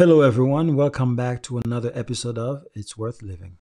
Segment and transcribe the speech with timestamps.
[0.00, 0.76] Hello, everyone.
[0.76, 3.58] Welcome back to another episode of It's Worth Living.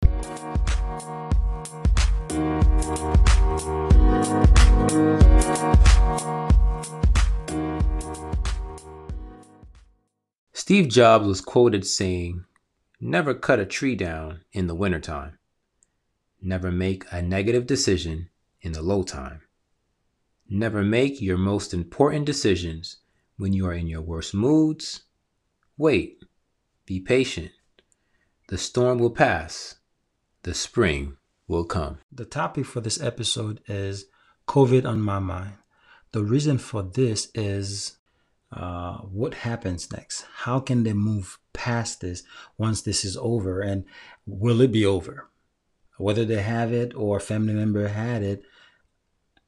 [10.53, 12.45] Steve Jobs was quoted saying,
[13.01, 15.41] Never cut a tree down in the wintertime.
[16.41, 18.29] Never make a negative decision
[18.61, 19.41] in the low time.
[20.49, 22.99] Never make your most important decisions
[23.39, 25.03] when you are in your worst moods.
[25.77, 26.23] Wait,
[26.89, 27.51] be patient.
[28.49, 29.75] The storm will pass,
[30.43, 31.99] the spring will come.
[32.11, 34.07] The topic for this episode is
[34.47, 35.53] COVID on my mind.
[36.13, 37.99] The reason for this is
[38.51, 40.25] uh, what happens next?
[40.45, 42.23] How can they move past this
[42.57, 43.61] once this is over?
[43.61, 43.85] And
[44.25, 45.29] will it be over?
[45.99, 48.45] Whether they have it or a family member had it,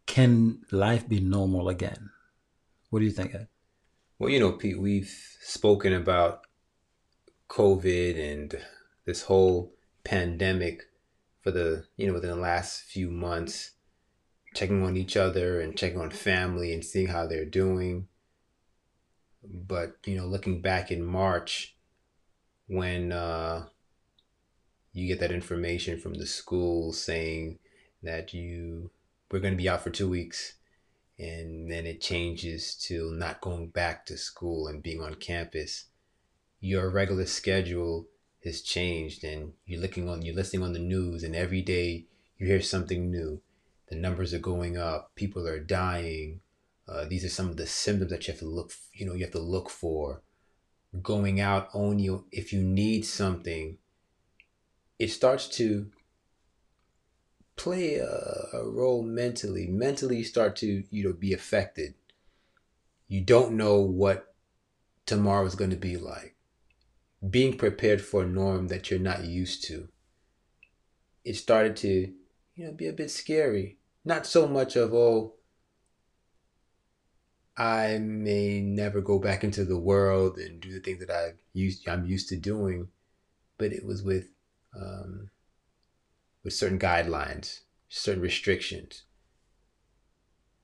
[0.05, 2.11] can life be normal again?
[2.91, 3.49] What do you think, Ed?
[4.19, 6.45] Well, you know, Pete, we've spoken about
[7.51, 8.59] COVID and
[9.05, 10.85] this whole pandemic
[11.43, 13.73] for the, you know, within the last few months,
[14.55, 18.09] checking on each other and checking on family and seeing how they're doing.
[19.43, 21.75] But you know, looking back in March,
[22.67, 23.67] when uh,
[24.93, 27.59] you get that information from the school saying
[28.03, 28.91] that you
[29.31, 30.55] we're going to be out for two weeks,
[31.19, 35.87] and then it changes to not going back to school and being on campus,
[36.61, 38.07] your regular schedule
[38.45, 42.07] has changed, and you're looking on you're listening on the news, and every day
[42.39, 43.41] you hear something new.
[43.89, 45.13] The numbers are going up.
[45.17, 46.41] People are dying
[46.91, 49.25] uh, these are some of the symptoms that you have to look, you know, you
[49.25, 50.23] have to look for.
[51.03, 53.79] Going out on you if you need something,
[54.99, 55.87] it starts to
[57.55, 59.69] play a, a role mentally.
[59.69, 61.95] Mentally, you start to, you know, be affected.
[63.07, 64.35] You don't know what
[65.07, 66.35] tomorrow is going to be like.
[67.29, 69.89] Being prepared for a norm that you're not used to.
[71.25, 72.13] It started to,
[72.55, 73.79] you know, be a bit scary.
[74.05, 75.35] Not so much of, oh,
[77.57, 81.87] I may never go back into the world and do the things that I used
[81.87, 82.89] I'm used to doing,
[83.59, 84.29] but it was with
[84.75, 85.29] um,
[86.43, 87.61] with certain guidelines,
[87.91, 89.03] certain restrictions.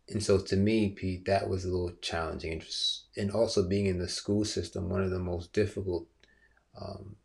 [0.08, 2.52] And so to me, Pete, that was a little challenging.
[2.52, 6.06] And, just, and also being in the school system, one of the most difficult
[6.80, 7.16] um,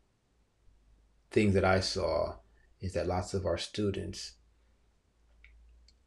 [1.32, 2.36] things that I saw
[2.80, 4.34] is that lots of our students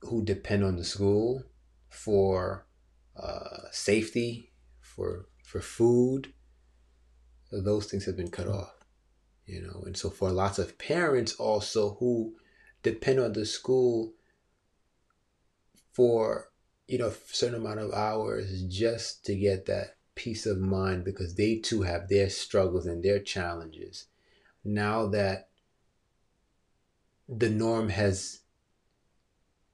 [0.01, 1.43] who depend on the school
[1.89, 2.67] for
[3.17, 6.33] uh, safety, for for food,
[7.51, 8.75] those things have been cut off.
[9.47, 12.35] You know, and so for lots of parents also who
[12.83, 14.15] depend on the school
[15.93, 16.51] for
[16.87, 21.35] you know a certain amount of hours just to get that peace of mind because
[21.35, 24.07] they too have their struggles and their challenges.
[24.65, 25.49] Now that
[27.29, 28.41] the norm has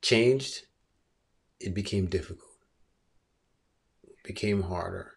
[0.03, 0.67] changed,
[1.59, 2.51] it became difficult
[4.23, 5.17] became harder.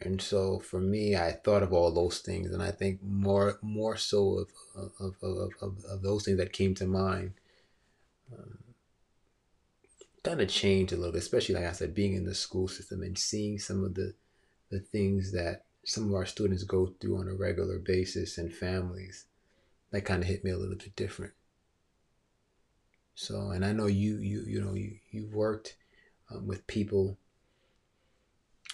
[0.00, 3.96] And so for me, I thought of all those things, and I think more more
[3.96, 4.48] so of
[4.98, 7.32] of, of, of, of those things that came to mind.
[8.32, 8.58] Um,
[10.24, 13.02] kind of changed a little bit, especially like I said, being in the school system
[13.02, 14.14] and seeing some of the
[14.70, 19.26] the things that some of our students go through on a regular basis and families.
[19.90, 21.34] That kind of hit me a little bit different.
[23.14, 25.76] So, and I know you you you know you you've worked
[26.30, 27.18] um, with people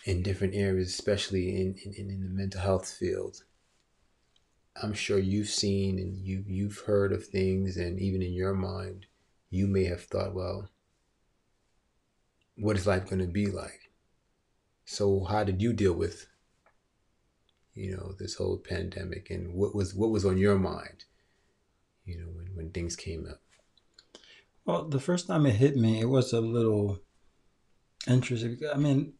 [0.04, 3.42] in different areas, especially in, in, in the mental health field.
[4.80, 9.06] I'm sure you've seen and you you've heard of things, and even in your mind,
[9.50, 10.68] you may have thought, well,
[12.58, 13.90] what is life going to be like?
[14.84, 16.26] So, how did you deal with,
[17.74, 21.04] you know, this whole pandemic, and what was what was on your mind,
[22.04, 23.40] you know, when when things came up?
[24.64, 27.00] Well, the first time it hit me, it was a little
[28.06, 28.58] interesting.
[28.72, 29.14] I mean,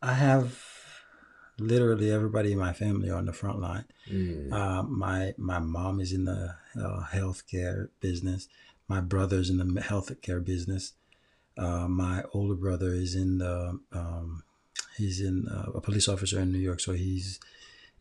[0.00, 0.58] I have
[1.58, 3.84] literally everybody in my family on the front line.
[4.10, 4.52] Mm.
[4.52, 8.48] Uh, my my mom is in the uh, healthcare business.
[8.88, 10.92] My brother's in the healthcare business.
[11.58, 14.44] Uh, my older brother is in the um,
[14.96, 17.40] he's in uh, a police officer in New York, so he's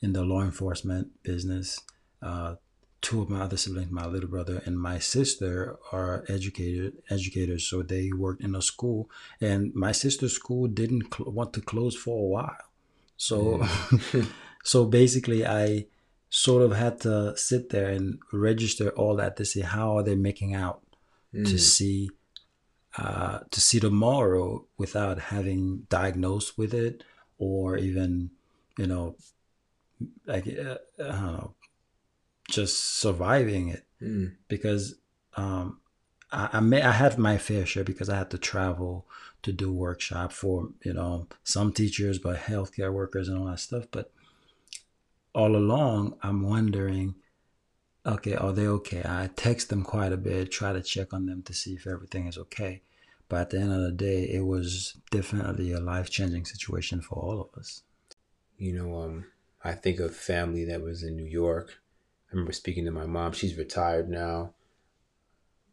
[0.01, 1.81] in the law enforcement business.
[2.21, 2.55] Uh,
[3.01, 7.81] two of my other siblings, my little brother and my sister, are educated educators, so
[7.81, 9.09] they worked in a school.
[9.41, 12.65] And my sister's school didn't cl- want to close for a while,
[13.15, 14.27] so mm.
[14.63, 15.87] so basically, I
[16.29, 20.15] sort of had to sit there and register all that to see how are they
[20.15, 20.81] making out
[21.33, 21.45] mm.
[21.45, 22.09] to see
[22.97, 27.03] uh, to see tomorrow without having diagnosed with it
[27.37, 28.31] or even
[28.77, 29.15] you know
[30.25, 31.53] like uh, I don't know,
[32.49, 34.35] just surviving it Mm.
[34.47, 34.93] because
[35.37, 35.79] um,
[36.31, 39.07] I I, may, I had my fair share because I had to travel
[39.41, 43.85] to do workshop for you know some teachers, but healthcare workers and all that stuff.
[43.89, 44.11] But
[45.33, 47.15] all along, I'm wondering,
[48.07, 49.01] okay, are they okay?
[49.05, 52.27] I text them quite a bit, try to check on them to see if everything
[52.27, 52.81] is okay.
[53.29, 57.15] But at the end of the day, it was definitely a life changing situation for
[57.15, 57.83] all of us.
[58.57, 59.25] You know, um,
[59.63, 61.79] I think of family that was in New York.
[62.29, 63.33] I remember speaking to my mom.
[63.33, 64.53] She's retired now,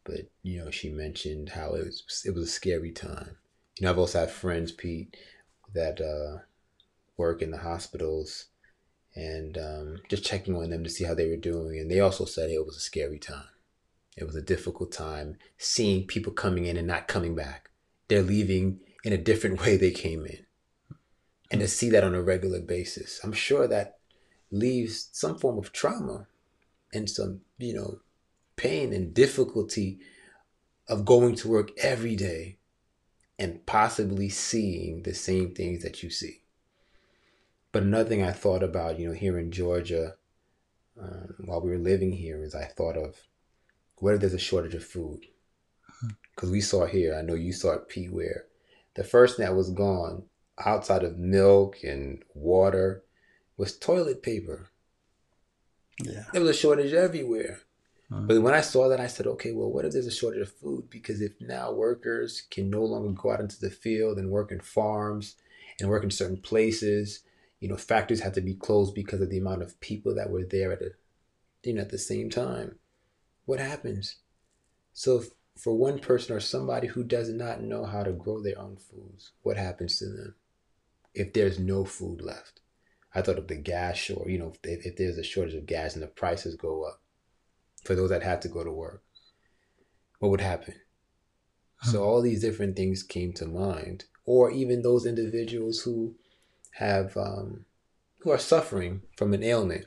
[0.03, 3.37] but you know, she mentioned how it was it was a scary time.
[3.79, 5.17] You know, I've also had friends, Pete,
[5.73, 6.43] that uh,
[7.17, 8.45] work in the hospitals,
[9.15, 11.79] and um, just checking on them to see how they were doing.
[11.79, 13.47] And they also said it was a scary time.
[14.17, 17.69] It was a difficult time seeing people coming in and not coming back.
[18.07, 20.45] They're leaving in a different way they came in.
[21.51, 23.99] And to see that on a regular basis, I'm sure that
[24.51, 26.27] leaves some form of trauma
[26.93, 27.99] and some, you know,
[28.55, 29.99] pain and difficulty
[30.87, 32.57] of going to work every day
[33.37, 36.41] and possibly seeing the same things that you see.
[37.75, 40.15] But another thing I thought about, you know, here in Georgia,
[40.97, 43.27] um, while we were living here, is I thought of
[43.97, 45.25] what if there's a shortage of food?
[46.33, 48.45] Because we saw here, I know you saw it, Pete, where
[48.93, 50.23] the first thing that was gone
[50.57, 53.03] outside of milk and water
[53.57, 54.69] was toilet paper.
[56.01, 56.23] Yeah.
[56.31, 57.59] There was a shortage everywhere.
[58.09, 60.53] But when I saw that, I said, okay, well, what if there's a shortage of
[60.53, 60.89] food?
[60.89, 64.61] Because if now workers can no longer go out into the field and work in
[64.61, 65.35] farms
[65.81, 67.19] and work in certain places,
[67.59, 70.43] you know, factories had to be closed because of the amount of people that were
[70.43, 70.91] there at a,
[71.63, 72.77] you know, at the same time.
[73.45, 74.17] What happens?
[74.93, 78.59] So if, for one person or somebody who does not know how to grow their
[78.59, 80.35] own foods, what happens to them
[81.13, 82.61] if there's no food left?
[83.13, 85.93] I thought of the gas short, you know, if, if there's a shortage of gas
[85.93, 87.01] and the prices go up
[87.85, 89.03] for those that had to go to work,
[90.19, 90.75] what would happen?
[91.83, 92.05] So hmm.
[92.05, 96.15] all these different things came to mind, or even those individuals who
[96.75, 97.65] have um,
[98.19, 99.85] who are suffering from an ailment,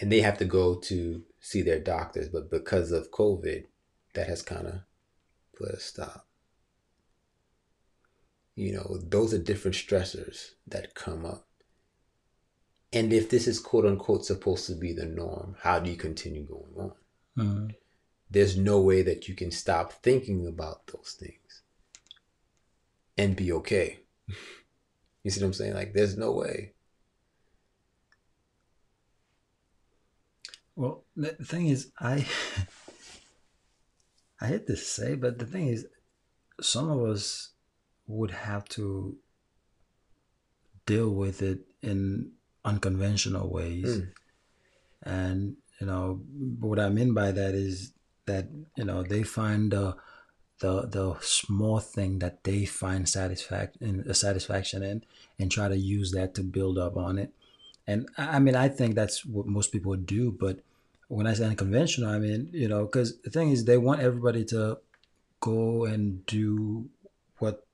[0.00, 3.64] and they have to go to see their doctors, but because of COVID,
[4.14, 4.80] that has kind of
[5.56, 6.26] put a stop.
[8.54, 11.46] You know, those are different stressors that come up.
[12.92, 16.44] And if this is quote unquote supposed to be the norm, how do you continue
[16.44, 16.92] going on?
[17.36, 17.74] Mhm.
[18.30, 21.62] There's no way that you can stop thinking about those things
[23.18, 24.03] and be okay.
[25.22, 25.74] You see what I'm saying?
[25.74, 26.72] Like, there's no way.
[30.76, 32.26] Well, the thing is, I
[34.40, 35.86] I hate to say, but the thing is,
[36.60, 37.50] some of us
[38.06, 39.16] would have to
[40.86, 42.32] deal with it in
[42.64, 44.12] unconventional ways, Mm.
[45.02, 46.20] and you know
[46.60, 47.92] what I mean by that is
[48.26, 49.72] that you know they find
[50.60, 55.02] the the small thing that they find satisfaction a uh, satisfaction in,
[55.38, 57.32] and try to use that to build up on it.
[57.86, 60.30] And I I mean, I think that's what most people do.
[60.32, 60.60] But
[61.08, 64.44] when I say unconventional, I mean, you know, because the thing is, they want everybody
[64.46, 64.78] to
[65.40, 66.88] go and do
[67.38, 67.66] what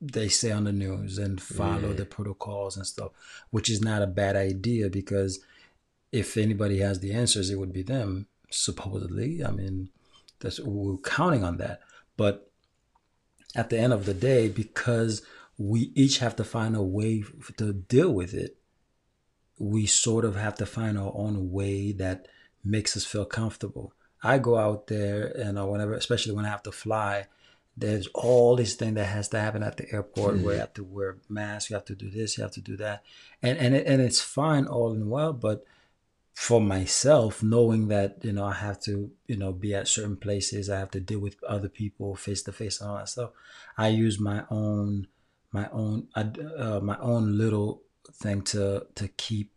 [0.00, 3.12] they say on the news and follow the protocols and stuff,
[3.50, 5.40] which is not a bad idea because
[6.12, 9.44] if anybody has the answers, it would be them, supposedly.
[9.44, 9.90] I mean,
[10.40, 11.80] that's we're counting on that.
[12.18, 12.50] But
[13.54, 15.22] at the end of the day, because
[15.56, 17.24] we each have to find a way
[17.56, 18.58] to deal with it,
[19.58, 22.28] we sort of have to find our own way that
[22.62, 23.94] makes us feel comfortable.
[24.22, 27.26] I go out there and or whenever, especially when I have to fly,
[27.76, 30.50] there's all this thing that has to happen at the airport where mm-hmm.
[30.50, 33.04] you have to wear masks, you have to do this, you have to do that,
[33.40, 35.64] and and it, and it's fine all in well, but
[36.38, 40.70] for myself, knowing that you know I have to you know be at certain places,
[40.70, 43.30] I have to deal with other people face to face and all that stuff.
[43.76, 45.08] I use my own
[45.50, 47.82] my own uh, my own little
[48.22, 49.50] thing to to keep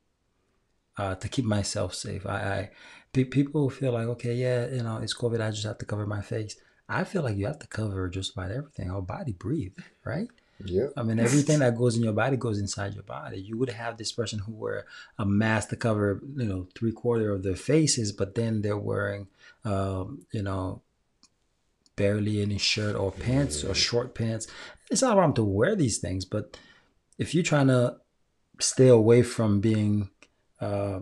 [0.97, 2.25] uh, to keep myself safe.
[2.25, 2.69] I, I
[3.13, 5.39] pe- people feel like okay, yeah, you know it's COVID.
[5.39, 6.55] I just have to cover my face.
[6.89, 8.89] I feel like you have to cover just about everything.
[8.89, 10.29] Our body breathe, right?
[10.65, 10.87] Yeah.
[10.97, 13.39] I mean, everything that goes in your body goes inside your body.
[13.41, 14.85] You would have this person who wear
[15.17, 19.27] a mask to cover, you know, three quarter of their faces, but then they're wearing,
[19.65, 20.81] um, you know,
[21.95, 24.47] barely any shirt or pants or short pants.
[24.89, 26.57] It's not wrong to wear these things, but
[27.17, 27.97] if you're trying to
[28.59, 30.09] stay away from being
[30.59, 31.01] uh,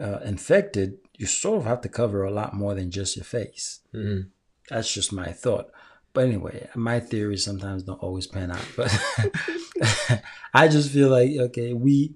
[0.00, 3.80] uh, infected, you sort of have to cover a lot more than just your face.
[3.94, 4.28] Mhm.
[4.70, 5.70] That's just my thought.
[6.14, 8.66] But anyway, my theories sometimes don't always pan out.
[8.76, 8.96] But
[10.54, 12.14] I just feel like okay, we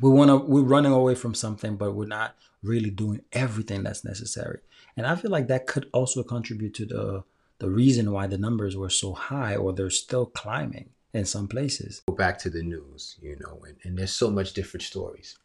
[0.00, 4.04] we want to we're running away from something, but we're not really doing everything that's
[4.04, 4.58] necessary.
[4.96, 7.24] And I feel like that could also contribute to the
[7.58, 12.02] the reason why the numbers were so high, or they're still climbing in some places.
[12.08, 15.38] Go back to the news, you know, and, and there's so much different stories.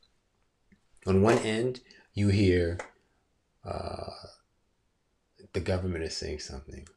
[1.06, 1.80] On one end,
[2.14, 2.80] you hear
[3.64, 4.12] uh,
[5.54, 6.88] the government is saying something.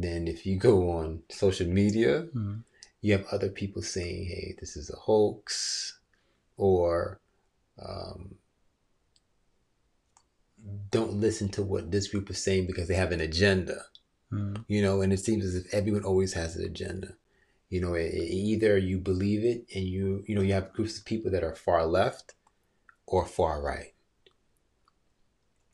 [0.00, 2.58] Then, if you go on social media, mm-hmm.
[3.00, 5.98] you have other people saying, "Hey, this is a hoax,"
[6.56, 7.20] or
[7.84, 8.36] um,
[10.92, 13.86] "Don't listen to what this group is saying because they have an agenda."
[14.32, 14.62] Mm-hmm.
[14.68, 17.14] You know, and it seems as if everyone always has an agenda.
[17.68, 20.96] You know, it, it, either you believe it and you, you know, you have groups
[20.96, 22.34] of people that are far left
[23.04, 23.94] or far right.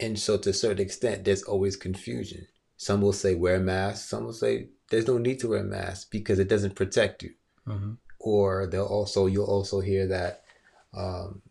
[0.01, 2.47] And so, to a certain extent, there's always confusion.
[2.77, 4.09] Some will say wear a mask.
[4.09, 7.35] Some will say there's no need to wear a mask because it doesn't protect you.
[7.67, 7.93] Mm-hmm.
[8.19, 10.45] Or they'll also you'll also hear that
[10.93, 11.43] um,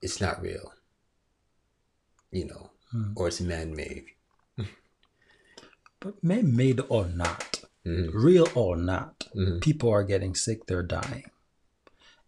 [0.00, 0.72] it's not real.
[2.30, 3.12] You know, mm-hmm.
[3.16, 4.04] or it's man-made.
[6.00, 8.16] but man-made or not, mm-hmm.
[8.16, 9.60] real or not, mm-hmm.
[9.60, 10.66] people are getting sick.
[10.66, 11.30] They're dying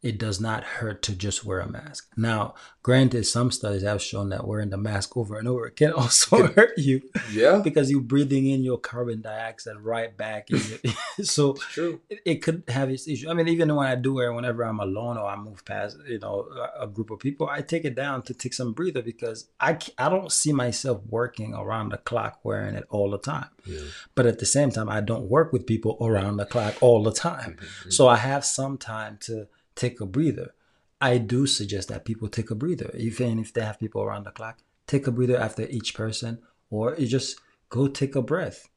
[0.00, 2.12] it does not hurt to just wear a mask.
[2.16, 6.46] Now, granted, some studies have shown that wearing the mask over and over can also
[6.48, 7.02] hurt you.
[7.32, 7.62] Yeah.
[7.68, 10.48] Because you're breathing in your carbon dioxide right back.
[11.22, 12.00] so True.
[12.08, 13.28] It, it, could have its issue.
[13.28, 16.18] I mean, even when I do wear, whenever I'm alone or I move past, you
[16.18, 19.48] know, a, a group of people, I take it down to take some breather because
[19.60, 23.50] I, I don't see myself working around the clock wearing it all the time.
[23.66, 23.80] Yeah.
[24.14, 27.12] But at the same time, I don't work with people around the clock all the
[27.12, 27.58] time.
[27.60, 27.90] Mm-hmm.
[27.90, 30.54] So I have some time to take a breather.
[31.00, 32.90] I do suggest that people take a breather.
[32.98, 36.96] Even if they have people around the clock, take a breather after each person, or
[36.98, 38.68] you just go take a breath.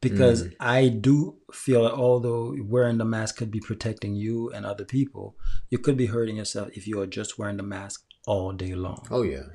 [0.00, 0.54] Because mm.
[0.60, 5.36] I do feel that although wearing the mask could be protecting you and other people,
[5.70, 9.06] you could be hurting yourself if you are just wearing the mask all day long.
[9.10, 9.46] Oh, yeah.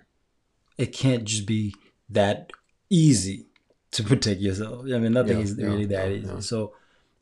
[0.77, 1.75] It can't just be
[2.09, 2.51] that
[2.89, 3.47] easy
[3.91, 4.85] to protect yourself.
[4.85, 6.41] I mean, nothing yeah, is yeah, really that yeah, easy.
[6.41, 6.73] So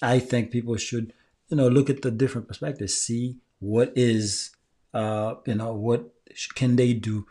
[0.02, 1.14] I think people should,
[1.50, 4.52] you know, look at the different perspectives, see what is
[4.94, 6.12] uh, you know what
[6.56, 7.26] can they do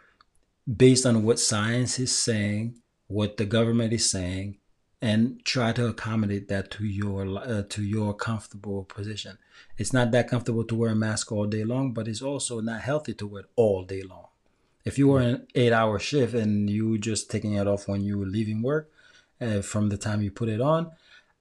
[0.76, 4.56] based on what science is saying what the government is saying
[5.02, 9.36] and try to accommodate that to your uh, to your comfortable position?
[9.76, 12.80] It's not that comfortable to wear a mask all day long but it's also not
[12.80, 14.26] healthy to wear it all day long.
[14.84, 18.18] If you were an eight hour shift and you just taking it off when you
[18.18, 18.90] were leaving work
[19.40, 20.92] uh, from the time you put it on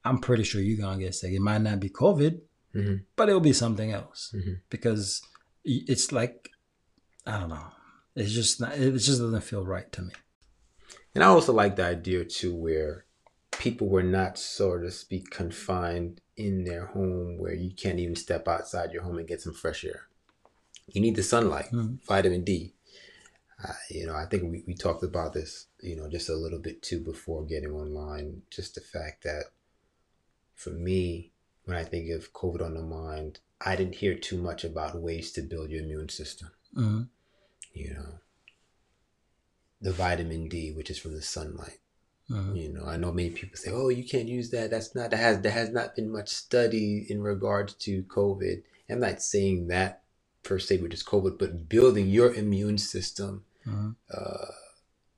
[0.05, 1.33] i'm pretty sure you're gonna get sick.
[1.33, 2.39] It might not be covid
[2.75, 2.95] mm-hmm.
[3.15, 4.53] but it'll be something else mm-hmm.
[4.69, 5.21] because
[5.63, 6.49] it's like
[7.25, 7.67] I don't know.
[8.15, 8.73] It's just not.
[8.73, 10.13] It just doesn't feel right to me.
[11.13, 13.05] And I also like the idea too, where
[13.51, 18.47] people were not, so to speak, confined in their home, where you can't even step
[18.47, 20.07] outside your home and get some fresh air.
[20.87, 21.95] You need the sunlight, mm-hmm.
[22.07, 22.73] vitamin D.
[23.63, 26.59] Uh, you know, I think we, we talked about this, you know, just a little
[26.59, 28.43] bit too before getting online.
[28.49, 29.45] Just the fact that
[30.55, 31.31] for me,
[31.69, 35.31] when I think of COVID on the mind, I didn't hear too much about ways
[35.33, 36.49] to build your immune system.
[36.75, 37.01] Mm-hmm.
[37.73, 38.13] You know,
[39.79, 41.77] the vitamin D, which is from the sunlight.
[42.29, 42.55] Mm-hmm.
[42.55, 44.71] You know, I know many people say, "Oh, you can't use that.
[44.71, 48.99] That's not that has there has not been much study in regards to COVID." I'm
[48.99, 50.01] not saying that
[50.41, 53.91] per se, which is COVID, but building your immune system mm-hmm.
[54.11, 54.51] uh,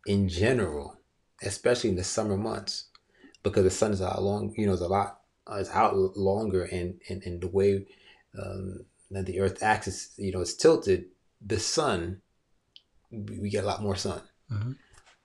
[0.05, 0.98] in general,
[1.41, 2.88] especially in the summer months,
[3.41, 4.53] because the sun is a long.
[4.58, 5.20] You know, it's a lot
[5.60, 7.86] is out longer and, and, and the way
[8.41, 11.05] um, that the earth axis you know is tilted
[11.46, 12.22] the sun
[13.12, 14.22] we get a lot more sun.
[14.51, 14.72] Mm-hmm.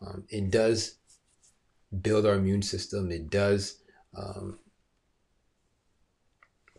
[0.06, 0.98] um, it does
[2.00, 3.10] build our immune system.
[3.10, 3.78] It does
[4.16, 4.58] um,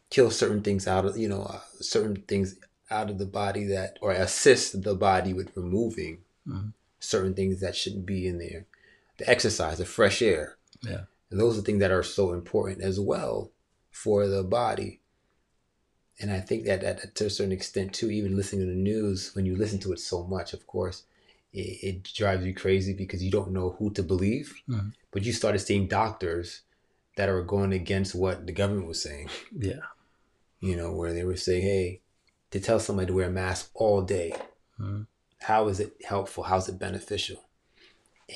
[0.09, 2.55] kill certain things out of you know uh, certain things
[2.89, 6.69] out of the body that or assist the body with removing mm-hmm.
[6.99, 8.65] certain things that shouldn't be in there.
[9.17, 10.57] The exercise the fresh air.
[10.81, 13.51] Yeah and those are things that are so important as well
[13.91, 15.01] for the body.
[16.19, 19.35] And I think that, that to a certain extent too, even listening to the news,
[19.35, 21.03] when you listen to it so much, of course,
[21.53, 24.55] it, it drives you crazy because you don't know who to believe.
[24.69, 24.89] Mm-hmm.
[25.11, 26.61] But you started seeing doctors
[27.17, 29.29] that are going against what the government was saying.
[29.51, 29.81] Yeah.
[30.59, 32.01] You know, where they were saying, hey,
[32.51, 34.33] to tell somebody to wear a mask all day,
[34.79, 35.03] mm-hmm.
[35.41, 36.43] how is it helpful?
[36.43, 37.43] How's it beneficial?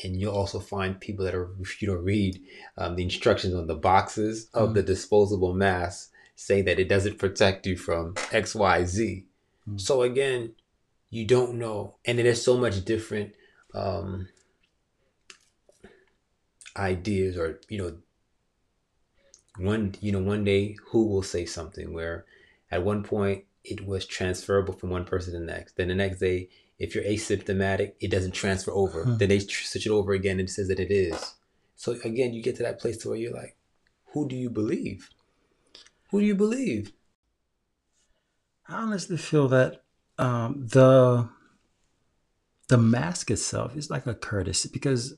[0.04, 2.42] And you'll also find people that are if you know read
[2.78, 4.74] um, the instructions on the boxes of mm.
[4.76, 9.26] the disposable mask say that it doesn't protect you from X Y Z.
[9.70, 9.80] Mm.
[9.80, 10.54] So again,
[11.10, 13.36] you don't know, and it is so much different
[13.74, 14.28] um,
[16.76, 17.98] ideas or you know
[19.58, 22.26] one you know one day who will say something where
[22.72, 26.20] at one point it was transferable from one person to the next then the next
[26.20, 26.50] day
[26.80, 29.18] if you're asymptomatic it doesn't transfer over Hmm.
[29.18, 31.36] then they switch it over again and it says that it is
[31.76, 33.56] so again you get to that place to where you're like
[34.14, 35.10] who do you believe
[36.10, 36.92] who do you believe
[38.68, 39.84] I honestly feel that
[40.18, 41.30] um, the
[42.70, 45.16] the mask itself is like a courtesy because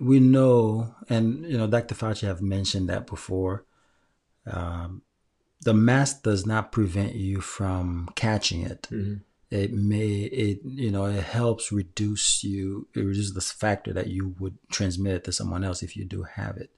[0.00, 1.94] we know, and you know, Dr.
[1.94, 3.64] Fauci have mentioned that before.
[4.44, 5.02] Um,
[5.64, 8.88] the mask does not prevent you from catching it.
[8.90, 9.20] Mhm.
[9.50, 12.88] It may, it you know, it helps reduce you.
[12.94, 16.22] It reduces the factor that you would transmit it to someone else if you do
[16.22, 16.70] have it.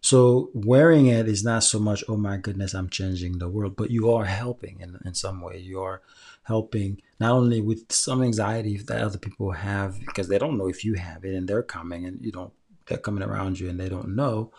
[0.00, 3.90] So wearing it is not so much, oh my goodness, I'm changing the world, but
[3.90, 5.58] you are helping in, in some way.
[5.58, 6.00] You are
[6.44, 10.84] helping not only with some anxiety that other people have because they don't know if
[10.86, 12.52] you have it and they're coming and you don't,
[12.86, 14.50] they're coming around you and they don't know.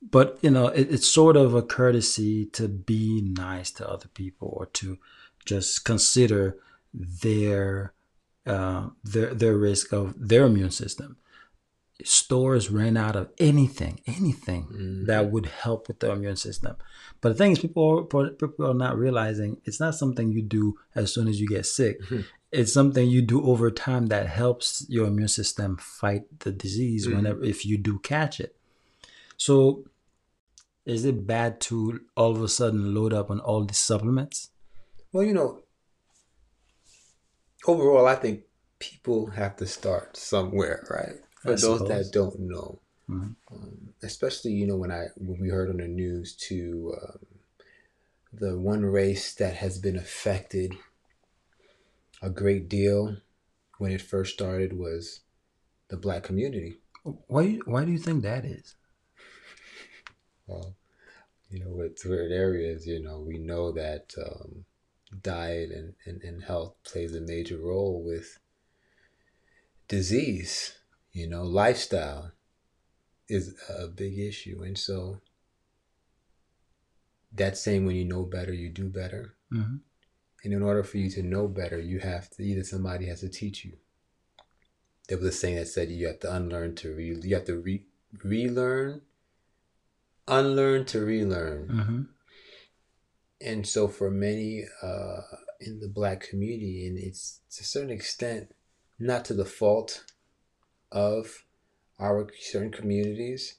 [0.00, 4.48] But you know, it, it's sort of a courtesy to be nice to other people
[4.56, 4.98] or to
[5.44, 6.56] just consider
[6.94, 7.92] their
[8.46, 11.16] uh, their their risk of their immune system
[12.04, 15.06] stores ran out of anything, anything Mhm.
[15.06, 16.76] that would help with the immune system.
[17.20, 20.78] But the thing is, people are, people are not realizing it's not something you do
[20.94, 22.00] as soon as you get sick.
[22.02, 22.24] Mhm.
[22.52, 27.16] It's something you do over time that helps your immune system fight the disease Mhm.
[27.16, 28.54] whenever if you do catch it.
[29.38, 29.84] So,
[30.84, 34.50] is it bad to all of a sudden load up on all these supplements?
[35.12, 35.62] Well, you know,
[37.66, 38.44] overall, I think
[38.78, 41.16] people have to start somewhere, right?
[41.40, 41.88] For I those suppose.
[41.88, 43.36] that don't know, Mhm.
[43.50, 47.26] um, especially you know when I when we heard on the news to um,
[48.32, 50.74] the one race that has been affected
[52.22, 53.16] a great deal
[53.78, 55.20] when it first started was
[55.88, 56.78] the black community.
[57.28, 57.54] Why?
[57.66, 58.76] Why do you think that is?
[60.48, 60.74] Well,
[61.50, 64.64] you know, with certain areas, you know, we know that um,
[65.22, 68.38] diet and, and, and health plays a major role with
[69.88, 70.78] disease.
[71.12, 72.32] You know, lifestyle
[73.28, 74.62] is a big issue.
[74.62, 75.20] And so
[77.32, 79.34] that's saying when you know better, you do better.
[79.50, 79.76] hmm
[80.44, 83.28] And in order for you to know better, you have to either somebody has to
[83.28, 83.74] teach you.
[85.08, 87.58] There was a saying that said you have to unlearn to re you have to
[87.58, 87.84] re
[88.24, 89.02] relearn,
[90.28, 91.68] unlearn to relearn.
[91.68, 92.02] hmm
[93.40, 95.20] And so for many uh,
[95.60, 98.54] in the black community, and it's to a certain extent
[98.98, 100.04] not to the fault
[100.90, 101.44] of
[101.98, 103.58] our certain communities,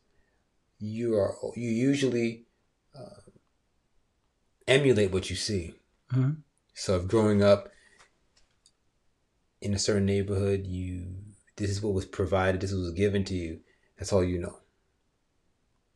[0.79, 2.45] you are you usually
[2.97, 3.21] uh,
[4.67, 5.75] emulate what you see.
[6.11, 6.31] hmm
[6.73, 7.69] So if growing up
[9.61, 11.15] in a certain neighborhood, you
[11.57, 13.59] this is what was provided, this was given to you.
[13.97, 14.57] That's all you know.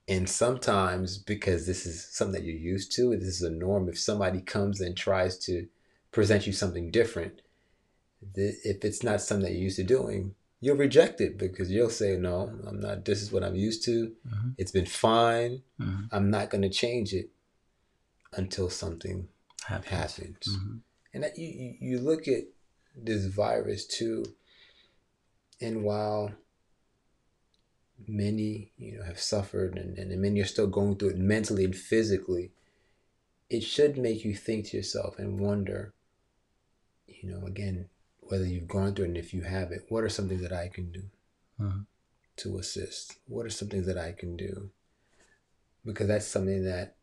[0.07, 3.87] And sometimes because this is something that you're used to, this is a norm.
[3.87, 5.67] If somebody comes and tries to
[6.11, 7.41] present you something different,
[8.35, 12.17] if it's not something that you're used to doing, you'll reject it because you'll say,
[12.17, 13.05] "No, I'm not.
[13.05, 14.13] This is what I'm used to.
[14.27, 15.63] hmm It's been fine.
[15.77, 17.29] hmm I'm not going to change it
[18.33, 19.27] until something
[19.65, 19.89] Happens.
[19.89, 20.77] happens." hmm
[21.13, 22.43] And you you look at
[22.95, 24.25] this virus too,
[25.61, 26.31] and while
[28.07, 31.75] many you know have suffered and, and many are still going through it mentally and
[31.75, 32.51] physically,
[33.49, 35.93] it should make you think to yourself and wonder,
[37.07, 40.09] you know, again, whether you've gone through it and if you have it, what are
[40.09, 41.03] some things that I can do
[41.59, 41.85] Mhm.
[42.37, 43.17] to assist?
[43.27, 44.71] What are some things that I can do?
[45.85, 46.95] Because that's something that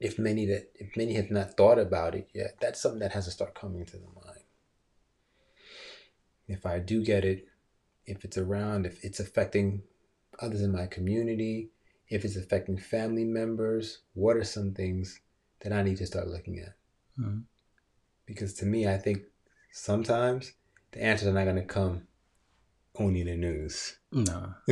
[0.00, 3.26] if many that if many have not thought about it yet, that's something that has
[3.26, 4.44] to start coming to the mind.
[6.48, 7.46] If I do get it,
[8.10, 9.82] if it's around, if it's affecting
[10.40, 11.70] others in my community,
[12.08, 15.20] if it's affecting family members, what are some things
[15.60, 16.74] that I need to start looking at?
[17.18, 17.44] Mhm.
[18.26, 19.24] Because to me, I think
[19.72, 20.52] sometimes
[20.92, 22.08] the answers are not going to come
[22.96, 23.98] only in the news.
[24.10, 24.54] No.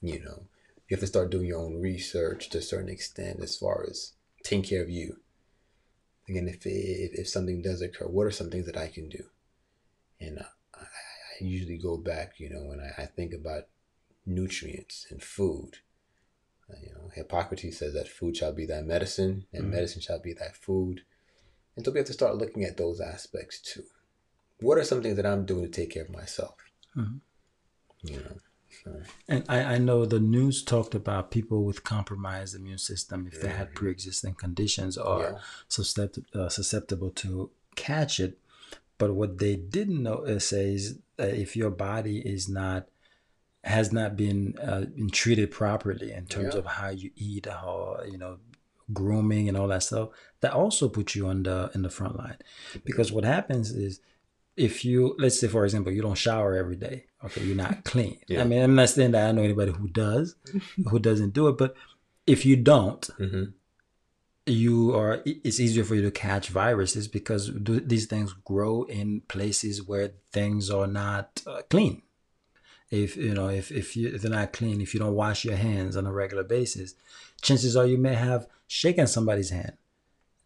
[0.00, 0.46] you know,
[0.88, 4.12] you have to start doing your own research to a certain extent as far as
[4.44, 5.20] taking care of you.
[6.28, 9.24] Again, if, if, if something does occur, what are some things that I can do?
[10.20, 10.44] And uh,
[11.40, 13.64] I, usually go back, you know, when I, I think about
[14.26, 15.78] nutrients and food.
[16.70, 19.70] Uh, you know, Hippocrates says that food shall be thy medicine, and Mhm.
[19.70, 21.02] medicine shall be thy food.
[21.76, 23.84] And so we have to start looking at those aspects too.
[24.60, 26.56] What are some things that I'm doing to take care of myself?
[26.96, 27.20] Mhm.
[28.02, 28.36] You know,
[28.84, 33.40] so, And I, I know the news talked about people with compromised immune system if
[33.40, 35.38] they had pre-existing conditions are yeah.
[35.68, 38.38] susceptible, uh, susceptible to catch it.
[38.98, 42.88] But what they didn't know is that if your body is not
[43.64, 46.60] has not been uh, been treated properly in terms Yeah.
[46.60, 48.38] of how you eat, how you know,
[48.92, 50.08] grooming and all that stuff,
[50.40, 52.38] that also puts you on the in the front line.
[52.84, 54.00] Because what happens is,
[54.56, 58.18] if you let's say for example, you don't shower every day, okay, you're not clean.
[58.28, 58.40] Yeah.
[58.40, 60.36] I mean, I'm not saying that I know anybody who does,
[60.88, 61.74] who doesn't do it, but
[62.26, 63.44] if you don't, hmm
[64.46, 69.20] you are it's easier for you to catch viruses because th- these things grow in
[69.28, 72.02] places where things are not uh, clean
[72.90, 75.56] if you know if, if you if they're not clean if you don't wash your
[75.56, 76.94] hands on a regular basis
[77.42, 79.72] chances are you may have shaken somebody's hand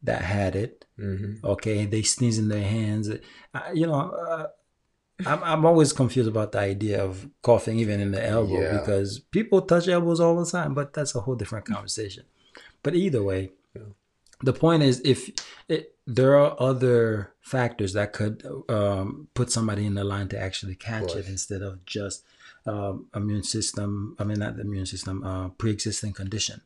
[0.02, 3.08] that had it hmm okay they sneeze in their hands
[3.54, 4.46] I, you know uh,
[5.24, 8.78] I'm, I'm always confused about the idea of coughing even in the elbow Yeah.
[8.80, 12.24] because people touch elbows all the time but that's a whole different conversation
[12.82, 13.50] but either way.
[14.42, 15.30] The point is if
[15.68, 20.74] it, there are other factors that could um, put somebody in the line to actually
[20.74, 22.24] catch it instead of just
[22.66, 26.60] um, immune system i mean not the immune system uh, pre-existing condition.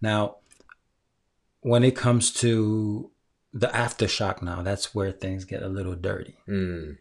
[0.00, 0.36] Now
[1.60, 3.10] when it comes to
[3.52, 6.36] the aftershock now that's where things get a little dirty.
[6.48, 6.98] Mm.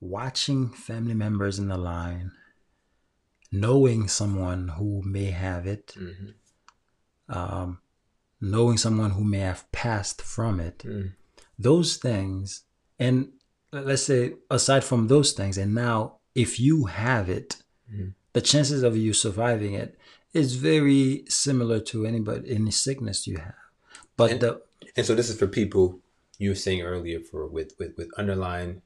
[0.00, 2.32] watching family members in the line
[3.52, 6.30] knowing someone who may have it hmm
[7.30, 7.78] um,
[8.40, 11.12] knowing someone who may have passed from it Mm.
[11.58, 12.64] those things
[12.98, 13.16] and
[13.72, 15.96] let's say aside from those things and now
[16.34, 17.56] if you have it
[17.92, 18.14] Mhm.
[18.32, 19.90] the chances of you surviving it
[20.32, 23.54] is very similar to anybody any sickness you have
[24.16, 24.52] but And- the
[24.96, 26.00] And so this is for people
[26.38, 28.82] you were saying earlier for with with with underlying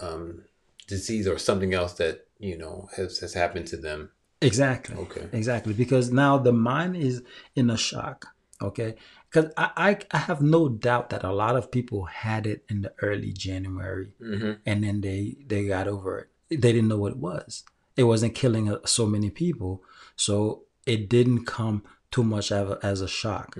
[0.00, 0.44] um,
[0.88, 4.10] disease or something else that you know has has happened to them.
[4.40, 4.96] Exactly.
[4.96, 5.28] Okay.
[5.32, 5.74] exactly.
[5.74, 7.22] Because now the mind is
[7.54, 8.26] in a shock
[8.60, 8.94] okay?
[9.30, 12.82] Because I, I i have no doubt that a lot of people had it in
[12.82, 16.28] the early january hmm and then they they got over it.
[16.48, 17.64] They didn't know what it was.
[17.96, 19.82] It wasn't killing uh, so many people
[20.16, 23.54] so it didn't come too much as a, as a shock.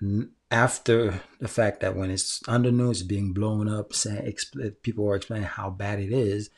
[0.00, 4.32] Hmm after the fact that when it's under news being blown up saying
[4.80, 6.48] people are explaining how bad it is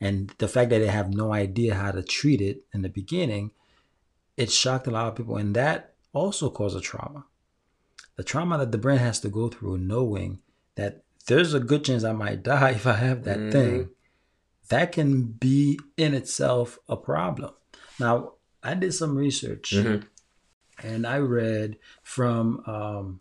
[0.00, 3.50] and the fact that they have no idea how to treat it in the beginning
[4.36, 7.24] it shocked a lot of people and that also caused a trauma
[8.16, 10.40] the trauma that the brain has to go through knowing
[10.74, 13.52] that there's a good chance i might die if i have that Mhm.
[13.52, 13.88] thing
[14.68, 17.52] that can be in itself a problem
[17.98, 18.32] now
[18.62, 19.96] i did some research hmm
[20.82, 23.20] and I read from um,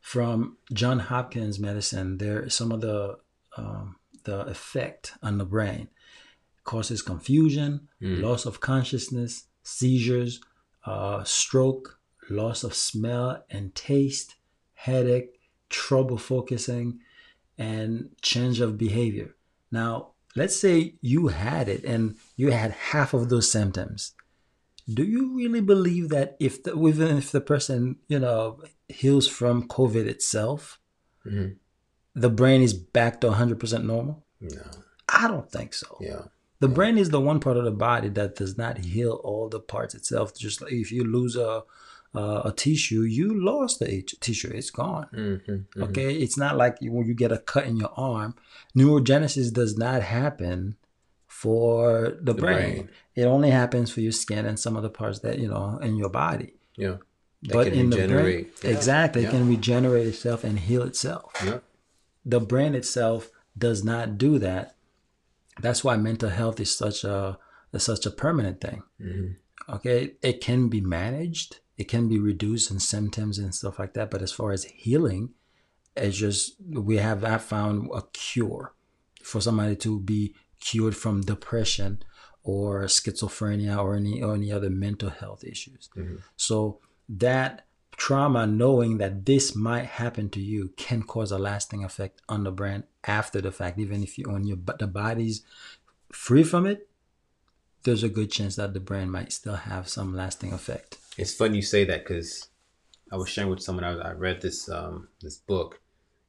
[0.00, 2.18] from John Hopkins medicine.
[2.18, 3.18] There, some of the
[3.56, 3.94] um,
[4.26, 5.88] the effect on the brain
[6.64, 8.20] causes confusion, Mm.
[8.22, 10.40] loss of consciousness, seizures,
[10.84, 14.34] uh, stroke, loss of smell and taste,
[14.74, 15.30] headache,
[15.70, 17.00] trouble focusing,
[17.56, 19.34] and change of behavior.
[19.70, 24.12] Now, let's say you had it and you had half of those symptoms
[24.98, 29.66] do you really believe that if the, even if the person you know heals from
[29.68, 30.78] covid itself
[31.24, 31.48] hmm
[32.24, 34.62] the brain is back to 100% normal No.
[35.22, 36.22] i don't think so Yeah.
[36.64, 39.60] the brain is the one part of the body that does not heal all the
[39.74, 41.52] parts itself just like if you lose a
[42.14, 46.74] a, a tissue you lost the h- tissue it's gone hmm okay it's not like
[46.94, 48.30] when you get a cut in your arm
[48.78, 50.76] neurogenesis does not happen
[51.26, 52.56] for the, The brain.
[52.74, 52.88] brain.
[53.14, 56.08] it only happens for your skin and some other parts that you know in your
[56.10, 56.96] body Yeah.
[57.42, 58.46] That but can in the brain.
[58.62, 58.70] Yeah.
[58.70, 59.28] exactly Yeah.
[59.28, 61.58] it can regenerate itself and heal itself Yeah.
[62.26, 64.76] The brain itself does not do that.
[65.62, 67.38] That's why mental health is such a
[67.72, 68.82] is such a permanent thing.
[69.00, 69.32] Hmm
[69.68, 70.12] okay?
[70.22, 71.60] It can be managed.
[71.76, 74.10] It can be reduced in symptoms and stuff like that.
[74.10, 75.30] But as far as healing
[75.98, 78.74] it's just we have not found a cure
[79.22, 82.02] for somebody to be cured from depression
[82.42, 85.88] or schizophrenia or any or any other mental health issues.
[85.96, 86.20] Mhm.
[86.36, 92.20] so that trauma knowing that this might happen to you can cause a lasting effect
[92.28, 95.42] on the brain after the fact even if you when your but the body's
[96.12, 96.88] free from it
[97.84, 101.56] there's a good chance that the brain might still have some lasting effect It's funny
[101.56, 102.48] you say that because
[103.12, 103.84] I was sharing with someone.
[103.84, 105.80] I, I read this um, this book,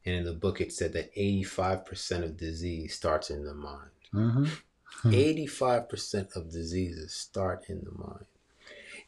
[0.06, 3.54] and in the book it said that eighty five percent of disease starts in the
[3.54, 3.92] mind.
[4.12, 4.46] hmm
[5.12, 8.26] Eighty five percent of diseases start in the mind.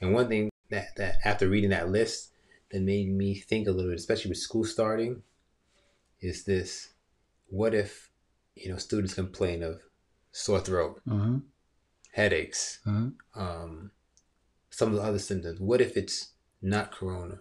[0.02, 2.32] And one thing that that after reading that list
[2.72, 5.24] that made me think a little bit, especially with school starting,
[6.22, 6.94] is this:
[7.48, 8.12] What if
[8.56, 9.82] you know students complain of
[10.32, 11.38] sore throat, hmm
[12.12, 13.92] headaches, hmm um,
[14.70, 15.60] some of the other symptoms.
[15.60, 16.30] What if it's
[16.62, 17.40] not corona,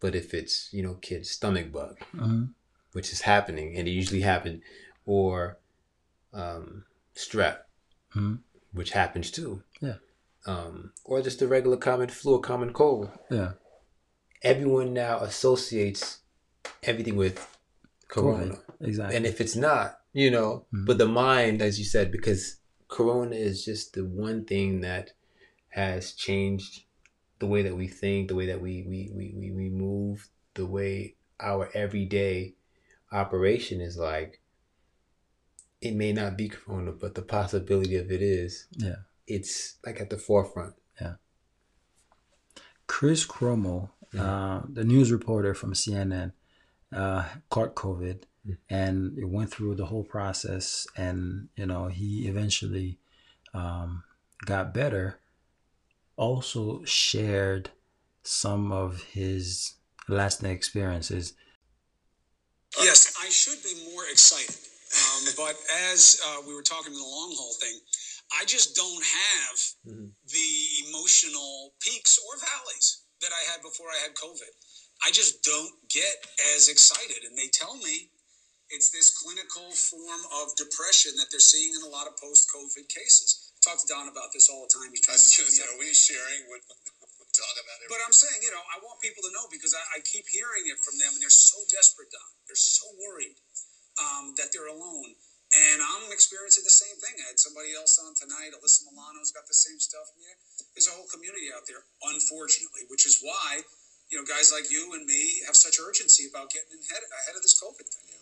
[0.00, 2.44] but if it's you know kids stomach bug, hmm
[2.92, 4.62] which is happening and it usually happens,
[5.06, 5.58] or
[6.32, 7.58] um, strep,
[8.10, 8.36] hmm
[8.72, 9.62] which happens too.
[9.80, 9.96] Yeah.
[10.44, 13.10] Um, or just a regular common flu a common cold.
[13.30, 13.52] Yeah.
[14.42, 16.18] Everyone now associates
[16.82, 17.46] everything with
[18.08, 18.58] corona.
[18.80, 19.16] Exactly.
[19.16, 20.86] And if it's not, you know, Mhm.
[20.86, 22.56] but the mind, as you said, because
[22.88, 25.12] corona is just the one thing that
[25.68, 26.84] has changed
[27.38, 30.66] the way that we think, the way that we we, we, we, we move, the
[30.66, 32.54] way our everyday
[33.10, 34.40] operation is like.
[35.80, 38.66] It may not be corona, but the possibility of it is.
[38.76, 38.96] Yeah.
[39.26, 40.74] It's like at the forefront.
[41.00, 41.14] Yeah.
[42.86, 46.32] Chris Cuomo, uh, the news reporter from CNN,
[46.92, 48.58] uh, caught COVID Mm.
[48.68, 50.86] and it went through the whole process.
[50.96, 52.98] And, you know, he eventually
[53.54, 54.04] um,
[54.44, 55.20] got better.
[56.16, 57.70] Also shared
[58.22, 59.74] some of his
[60.08, 61.34] last night experiences.
[62.78, 64.56] Yes, I should be more excited.
[64.92, 65.56] Um, but
[65.92, 67.80] as uh, we were talking in the long haul thing,
[68.38, 70.12] I just don't have Mhm.
[70.26, 74.50] the emotional peaks or valleys that I had before I had COVID.
[75.02, 76.22] I just don't get
[76.54, 77.26] as excited.
[77.26, 78.12] And they tell me
[78.70, 82.86] it's this clinical form of depression that they're seeing in a lot of post COVID
[82.88, 83.52] cases.
[83.52, 84.90] I talk to Don about this all the time.
[84.94, 87.90] He's trying to say, are we sharing what we talk about it?
[87.92, 90.70] but I'm saying, you know, I want people to know because I, I keep hearing
[90.72, 92.30] it from them, and they're so desperate, Don.
[92.48, 93.36] They're so worried
[94.00, 95.20] um, that they're alone.
[95.52, 97.12] And I'm experiencing the same thing.
[97.20, 98.56] I had somebody else on tonight.
[98.56, 100.08] Alyssa Milano's got the same stuff.
[100.16, 100.32] Yeah,
[100.72, 103.60] there's a whole community out there, unfortunately, which is why,
[104.08, 107.44] you know, guys like you and me have such urgency about getting ahead, ahead of
[107.44, 108.12] this COVID thing.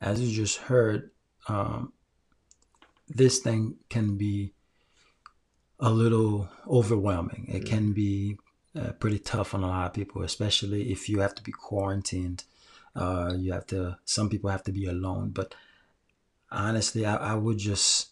[0.00, 1.10] as you just heard,
[1.48, 1.92] um,
[3.08, 4.52] this thing can be
[5.78, 7.46] a little overwhelming.
[7.48, 8.38] It can be
[8.78, 12.44] uh, pretty tough on a lot of people, especially if you have to be quarantined.
[12.94, 13.98] Uh, you have to.
[14.04, 15.30] Some people have to be alone.
[15.30, 15.54] But
[16.50, 18.08] honestly, I, I would just,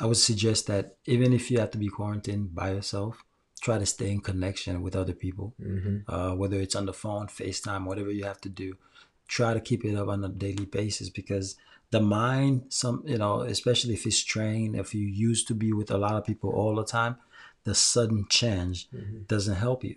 [0.00, 3.24] I would suggest that even if you have to be quarantined by yourself,
[3.60, 6.12] try to stay in connection with other people Mm-hmm.
[6.12, 8.76] uh, whether it's on the phone, FaceTime, whatever you have to do.
[9.28, 11.56] Try to keep it up on a daily basis because
[11.90, 15.90] the mind, some you know, especially if it's trained, if you used to be with
[15.90, 17.16] a lot of people all the time,
[17.64, 19.24] the sudden change Mm-hmm.
[19.28, 19.96] doesn't help you.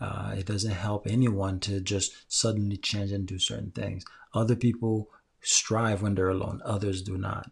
[0.00, 4.04] Uh, it doesn't help anyone to just suddenly change and do certain things.
[4.32, 7.50] Other people strive when they're alone; others do not.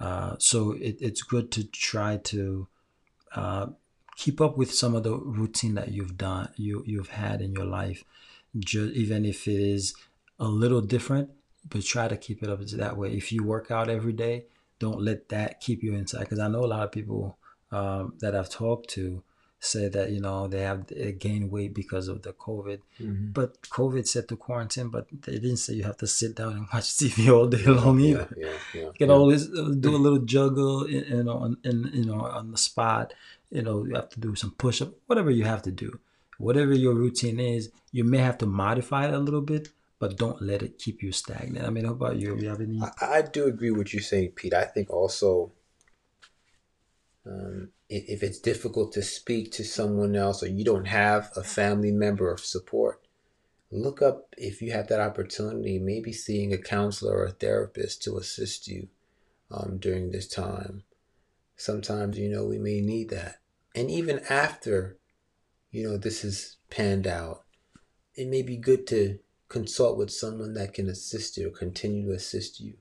[0.00, 2.66] Uh, so it, it's good to try to
[3.34, 3.66] uh,
[4.16, 7.64] keep up with some of the routine that you've done, you you've had in your
[7.64, 8.04] life,
[8.58, 9.94] Ju- even if it is
[10.38, 11.30] a little different.
[11.68, 13.12] But try to keep it up that way.
[13.12, 14.44] If you work out every day,
[14.78, 16.20] don't let that keep you inside.
[16.20, 17.38] Because I know a lot of people
[17.72, 19.22] um, that I've talked to
[19.64, 20.86] say that you know they have
[21.18, 22.80] gained weight because of the COVID.
[23.00, 23.32] Mm-hmm.
[23.32, 26.66] But COVID said to quarantine, but they didn't say you have to sit down and
[26.72, 28.28] watch TV all day long either.
[28.36, 28.82] Yeah, yeah.
[28.82, 32.20] You can always uh, do a little juggle, you you know, on, in, you know,
[32.20, 33.14] on the spot.
[33.50, 36.00] You know, you have to do some push up, whatever you have to do,
[36.38, 37.70] whatever your routine is.
[37.92, 41.12] You may have to modify it a little bit, but don't let it keep you
[41.12, 41.66] stagnant.
[41.66, 42.36] I mean, how about you?
[42.36, 42.80] You have any?
[42.82, 44.54] I, I do agree with you saying, Pete.
[44.54, 45.52] I think also,
[47.26, 51.92] um, if, it's difficult to speak to someone else or you don't have a family
[51.92, 53.00] member of support,
[53.70, 58.16] look up if you have that opportunity, maybe seeing a counselor or a therapist to
[58.16, 58.88] assist you
[59.50, 60.82] um, during this time.
[61.56, 63.36] Sometimes, you know, we may need that.
[63.74, 64.98] And even after,
[65.70, 67.44] you know, this is panned out,
[68.14, 72.14] it may be good to consult with someone that can assist you or continue to
[72.14, 72.74] assist you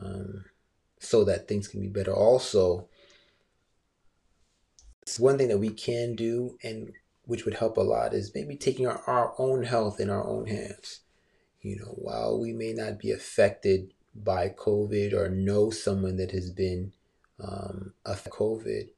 [0.00, 0.44] um,
[0.98, 2.14] so that things can be better.
[2.14, 2.88] Also,
[5.16, 6.92] one thing that we can do and
[7.24, 10.46] which would help a lot is maybe taking our, our own health in our own
[10.46, 11.00] hands.
[11.60, 16.50] You know, while we may not be affected by COVID or know someone that has
[16.50, 16.92] been
[17.38, 18.88] um, affected COVID,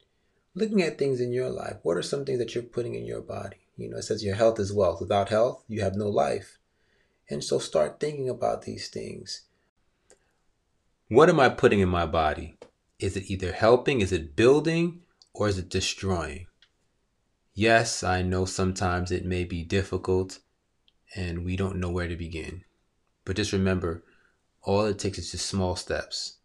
[0.55, 3.21] looking at things in your life, what are some things that you're putting in your
[3.21, 3.57] body?
[3.77, 5.01] You know, it says your health is wealth.
[5.01, 6.59] Without health, you have no life.
[7.29, 9.43] And so start thinking about these things.
[11.09, 12.57] What am I putting in my body?
[12.99, 15.01] Is it either helping, is it building,
[15.33, 16.47] or is it destroying?
[17.55, 20.39] Yes, I know sometimes it may be difficult
[21.15, 22.65] and we don't know where to begin.
[23.25, 24.05] But just remember,
[24.63, 26.39] all it takes is just small steps.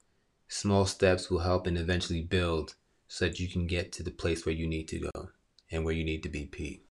[0.47, 2.75] Small steps will help and eventually build
[3.07, 5.29] so that you can get to the place where you need to go
[5.71, 6.85] and where you need to be, Pete.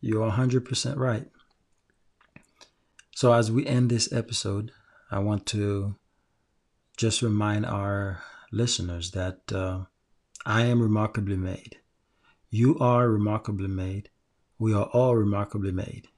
[0.00, 1.28] You're 100% right.
[3.14, 4.70] So, as we end this episode,
[5.10, 5.96] I want to
[6.96, 9.84] just remind our listeners that uh,
[10.50, 11.76] I am remarkably made.
[12.48, 14.08] You are remarkably made.
[14.58, 16.08] We are all remarkably made.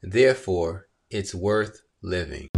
[0.00, 2.48] Therefore, it's worth living.